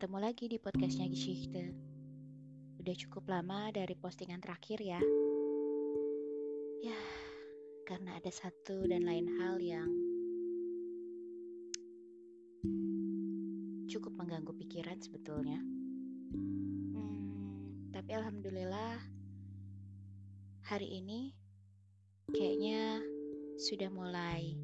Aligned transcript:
Bertemu 0.00 0.16
lagi 0.32 0.48
di 0.48 0.56
podcastnya 0.56 1.12
Geschichte. 1.12 1.76
Udah 2.80 2.96
cukup 3.04 3.28
lama 3.28 3.68
dari 3.68 3.92
postingan 3.92 4.40
terakhir 4.40 4.80
ya. 4.80 4.96
Ya, 6.80 6.96
karena 7.84 8.16
ada 8.16 8.32
satu 8.32 8.88
dan 8.88 9.04
lain 9.04 9.28
hal 9.28 9.60
yang 9.60 9.92
cukup 13.92 14.16
mengganggu 14.16 14.56
pikiran 14.64 14.96
sebetulnya. 15.04 15.60
Hmm, 16.96 17.92
tapi 17.92 18.16
alhamdulillah 18.16 19.04
hari 20.64 20.96
ini 20.96 21.36
kayaknya 22.32 23.04
sudah 23.68 23.92
mulai 23.92 24.56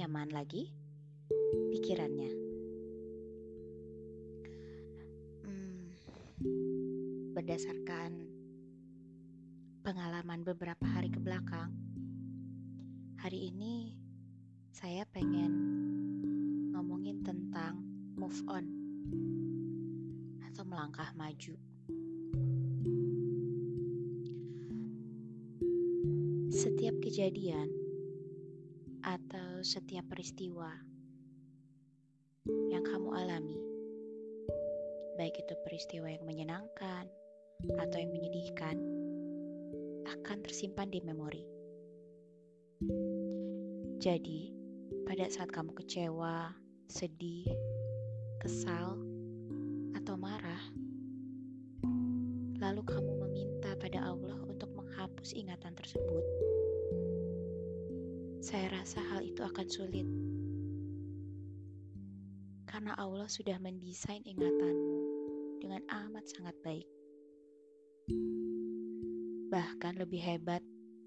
nyaman 0.00 0.32
lagi 0.32 0.72
pikirannya. 1.76 2.51
Berdasarkan 7.42 8.22
pengalaman 9.82 10.46
beberapa 10.46 10.86
hari 10.86 11.10
ke 11.10 11.18
belakang, 11.18 11.74
hari 13.18 13.50
ini 13.50 13.98
saya 14.70 15.02
pengen 15.10 15.50
ngomongin 16.70 17.18
tentang 17.26 17.82
move 18.14 18.38
on 18.46 18.62
atau 20.46 20.62
melangkah 20.62 21.10
maju. 21.18 21.58
Setiap 26.46 26.94
kejadian 27.02 27.66
atau 29.02 29.66
setiap 29.66 30.06
peristiwa 30.06 30.70
yang 32.70 32.86
kamu 32.86 33.10
alami, 33.18 33.58
baik 35.18 35.42
itu 35.42 35.58
peristiwa 35.66 36.06
yang 36.06 36.22
menyenangkan 36.22 37.10
atau 37.70 37.96
yang 37.98 38.10
menyedihkan, 38.10 38.76
akan 40.08 40.38
tersimpan 40.42 40.90
di 40.90 40.98
memori. 41.02 41.46
Jadi, 44.02 44.50
pada 45.06 45.30
saat 45.30 45.54
kamu 45.54 45.70
kecewa, 45.78 46.50
sedih, 46.90 47.46
kesal, 48.42 48.98
atau 49.94 50.18
marah, 50.18 50.62
lalu 52.58 52.82
kamu 52.82 53.12
meminta 53.28 53.78
pada 53.78 54.10
Allah 54.10 54.42
untuk 54.50 54.74
menghapus 54.74 55.30
ingatan 55.38 55.78
tersebut, 55.78 56.24
saya 58.42 58.74
rasa 58.74 58.98
hal 59.14 59.22
itu 59.22 59.38
akan 59.46 59.66
sulit. 59.70 60.08
Karena 62.66 62.98
Allah 62.98 63.30
sudah 63.30 63.54
mendesain 63.62 64.26
ingatanmu 64.26 64.98
dengan 65.62 65.86
amat 65.86 66.26
sangat 66.26 66.58
baik. 66.66 67.01
Bahkan 69.52 70.00
lebih 70.00 70.20
hebat 70.22 70.64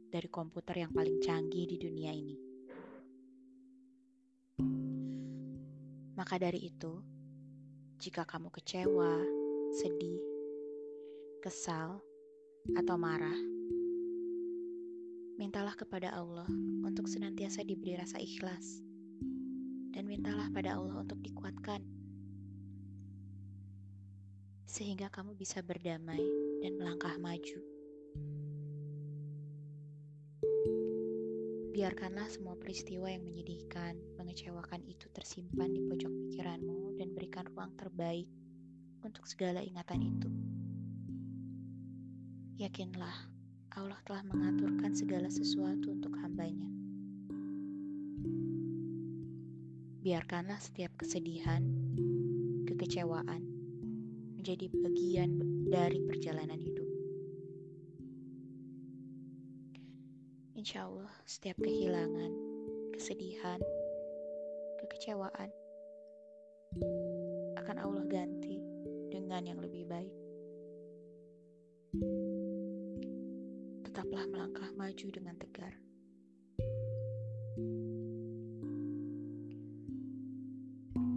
dari 0.09 0.29
komputer 0.29 0.85
yang 0.85 0.91
paling 0.95 1.19
canggih 1.19 1.65
di 1.67 1.77
dunia 1.81 2.11
ini. 2.15 2.37
Maka 6.15 6.39
dari 6.39 6.71
itu, 6.71 7.03
jika 7.99 8.23
kamu 8.23 8.47
kecewa, 8.49 9.19
sedih, 9.75 10.21
kesal, 11.43 11.99
atau 12.73 12.95
marah, 12.95 13.35
mintalah 15.35 15.75
kepada 15.75 16.15
Allah 16.15 16.47
untuk 16.81 17.11
senantiasa 17.11 17.67
diberi 17.67 17.99
rasa 17.99 18.17
ikhlas, 18.17 18.79
dan 19.91 20.07
mintalah 20.07 20.47
pada 20.55 20.79
Allah 20.79 21.03
untuk 21.03 21.19
dikuatkan, 21.19 21.83
sehingga 24.63 25.11
kamu 25.11 25.35
bisa 25.35 25.59
berdamai 25.59 26.23
dan 26.65 26.81
melangkah 26.81 27.13
maju. 27.21 27.61
Biarkanlah 31.77 32.25
semua 32.33 32.57
peristiwa 32.57 33.05
yang 33.05 33.21
menyedihkan, 33.21 33.93
mengecewakan 34.17 34.81
itu 34.89 35.05
tersimpan 35.13 35.69
di 35.69 35.85
pojok 35.85 36.09
pikiranmu 36.09 36.97
dan 36.97 37.13
berikan 37.13 37.45
ruang 37.53 37.69
terbaik 37.77 38.25
untuk 39.05 39.29
segala 39.29 39.61
ingatan 39.61 40.09
itu. 40.09 40.29
Yakinlah, 42.57 43.29
Allah 43.77 44.01
telah 44.09 44.25
mengaturkan 44.25 44.97
segala 44.97 45.29
sesuatu 45.29 45.93
untuk 45.93 46.17
hambanya. 46.17 46.71
Biarkanlah 50.01 50.57
setiap 50.57 50.97
kesedihan, 50.97 51.61
kekecewaan 52.65 53.54
menjadi 54.45 54.69
bagian 54.77 55.31
dari 55.73 55.97
perjalanan 56.05 56.61
hidup. 56.61 56.85
Insya 60.53 60.85
Allah, 60.85 61.09
setiap 61.25 61.57
kehilangan, 61.65 62.29
kesedihan, 62.93 63.57
kekecewaan 64.85 65.49
akan 67.57 67.77
Allah 67.81 68.05
ganti 68.05 68.61
dengan 69.09 69.49
yang 69.49 69.57
lebih 69.65 69.89
baik. 69.89 70.13
tetaplah 73.81 74.29
melangkah 74.29 74.69
maju 74.77 75.07
dengan 75.09 75.33
tegar. 75.41 75.73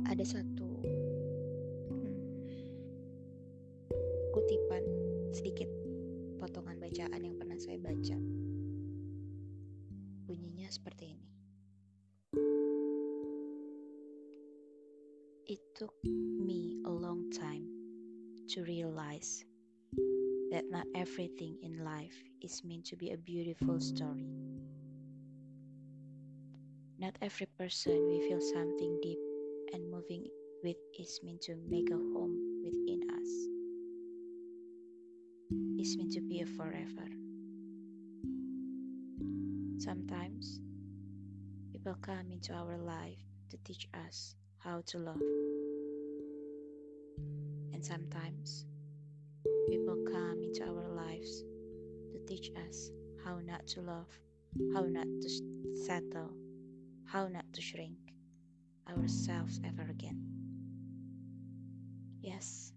Ada 0.09 0.25
satu 0.25 0.88
bacaan 6.98 7.31
yang 7.31 7.38
pernah 7.38 7.54
saya 7.62 7.78
baca. 7.78 8.19
Bunyinya 10.26 10.66
seperti 10.66 11.14
ini. 11.14 11.31
It 15.47 15.62
took 15.78 15.94
me 16.42 16.82
a 16.82 16.91
long 16.91 17.31
time 17.31 17.70
to 18.50 18.66
realize 18.66 19.47
that 20.50 20.66
not 20.75 20.91
everything 20.98 21.62
in 21.62 21.86
life 21.86 22.19
is 22.42 22.66
meant 22.66 22.91
to 22.91 22.98
be 22.98 23.15
a 23.15 23.20
beautiful 23.22 23.78
story. 23.78 24.26
Not 26.98 27.15
every 27.22 27.47
person 27.54 27.94
we 28.10 28.26
feel 28.26 28.42
something 28.42 28.98
deep 29.06 29.22
and 29.70 29.86
moving 29.86 30.26
with 30.66 30.82
is 30.98 31.22
meant 31.22 31.47
to 31.47 31.54
make 31.70 31.94
a 31.94 32.03
home 32.10 32.59
within 32.66 32.97
It's 35.88 35.97
meant 35.97 36.12
to 36.12 36.21
be 36.21 36.43
a 36.43 36.44
forever. 36.44 37.09
Sometimes 39.78 40.60
people 41.72 41.97
come 42.03 42.31
into 42.31 42.53
our 42.53 42.76
life 42.76 43.16
to 43.49 43.56
teach 43.65 43.88
us 44.06 44.34
how 44.59 44.82
to 44.84 44.98
love. 44.98 45.22
And 47.72 47.82
sometimes 47.82 48.66
people 49.71 49.97
come 50.12 50.43
into 50.43 50.65
our 50.65 50.91
lives 50.91 51.43
to 52.12 52.19
teach 52.27 52.50
us 52.69 52.91
how 53.25 53.38
not 53.38 53.66
to 53.69 53.81
love, 53.81 54.10
how 54.75 54.82
not 54.82 55.06
to 55.22 55.31
settle, 55.87 56.34
how 57.06 57.28
not 57.28 57.50
to 57.54 57.62
shrink 57.62 57.97
ourselves 58.91 59.59
ever 59.65 59.88
again. 59.91 60.21
Yes, 62.21 62.75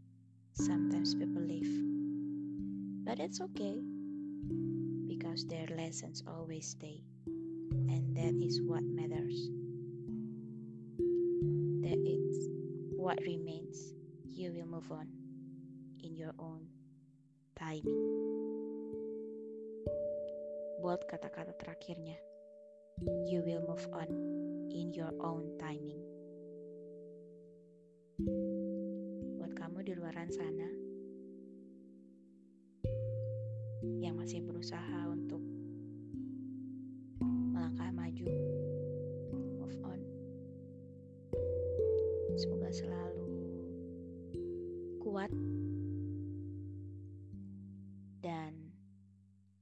sometimes 0.53 1.13
people 1.13 1.41
leave, 1.41 1.91
but 3.01 3.19
it's 3.19 3.41
okay 3.41 3.81
because 5.07 5.45
their 5.45 5.65
lessons 5.73 6.23
always 6.27 6.69
stay, 6.69 7.01
and 7.89 8.15
that 8.15 8.37
is 8.37 8.61
what 8.61 8.83
matters. 8.83 9.49
That 11.81 11.97
is 12.05 12.49
what 12.95 13.17
remains. 13.25 13.93
You 14.29 14.53
will 14.53 14.69
move 14.69 14.89
on 14.91 15.09
in 16.01 16.15
your 16.15 16.33
own 16.37 16.65
timing. 17.57 18.01
Buat 20.81 21.05
kata-kata 21.09 21.53
terakhirnya. 21.57 22.17
You 23.25 23.41
will 23.45 23.65
move 23.65 23.85
on 23.93 24.09
in 24.69 24.93
your 24.93 25.13
own 25.21 25.57
timing. 25.57 26.01
Buat 29.37 29.53
kamu 29.57 29.85
di 29.85 29.93
luaran 29.97 30.29
sana 30.29 30.80
yang 33.81 34.17
masih 34.17 34.45
berusaha 34.45 35.09
untuk 35.09 35.41
melangkah 37.21 37.89
maju, 37.93 38.27
move 39.57 39.77
on. 39.85 40.01
Semoga 42.37 42.69
selalu 42.73 43.29
kuat 45.01 45.29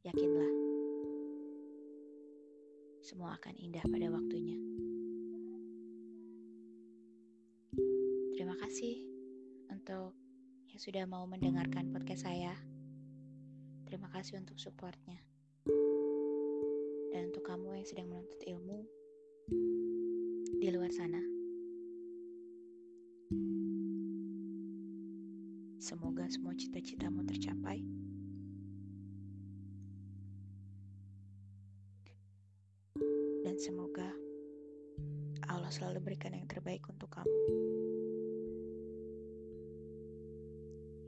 Yakinlah, 0.10 0.54
semua 3.06 3.38
akan 3.38 3.54
indah 3.62 3.86
pada 3.86 4.10
waktunya. 4.10 4.58
Terima 8.34 8.58
kasih 8.58 9.06
untuk 9.70 10.18
yang 10.72 10.82
sudah 10.82 11.06
mau 11.06 11.30
mendengarkan 11.30 11.94
podcast 11.94 12.26
saya. 12.26 12.69
Terima 14.00 14.16
kasih 14.16 14.40
untuk 14.40 14.56
supportnya. 14.56 15.20
Dan 17.12 17.36
untuk 17.36 17.44
kamu 17.44 17.84
yang 17.84 17.84
sedang 17.84 18.08
menuntut 18.08 18.40
ilmu 18.48 18.80
di 20.56 20.72
luar 20.72 20.88
sana. 20.88 21.20
Semoga 25.84 26.32
semua 26.32 26.56
cita-citamu 26.56 27.28
tercapai. 27.28 27.84
Dan 33.44 33.60
semoga 33.60 34.08
Allah 35.52 35.76
selalu 35.76 36.00
berikan 36.08 36.32
yang 36.32 36.48
terbaik 36.48 36.88
untuk 36.88 37.12
kamu. 37.12 37.36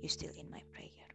You 0.03 0.11
still 0.11 0.35
in 0.35 0.51
my 0.51 0.59
prayer. 0.75 1.07